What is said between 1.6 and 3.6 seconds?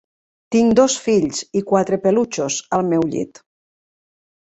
i quatre pelutxos al meu llit.